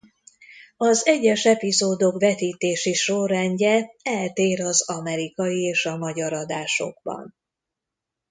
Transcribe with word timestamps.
Az 0.77 1.05
egyes 1.05 1.45
epizódok 1.45 2.19
vetítési 2.19 2.93
sorrendje 2.93 3.95
eltér 4.03 4.61
az 4.61 4.89
amerikai 4.89 5.61
és 5.61 5.85
a 5.85 5.97
magyar 5.97 6.33
adásokban. 6.33 7.35